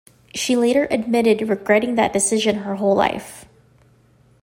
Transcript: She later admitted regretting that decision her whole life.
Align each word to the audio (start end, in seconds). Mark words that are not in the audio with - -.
She 0.33 0.55
later 0.55 0.87
admitted 0.89 1.47
regretting 1.47 1.93
that 1.93 2.11
decision 2.11 2.63
her 2.63 2.77
whole 2.77 2.95
life. 2.95 3.45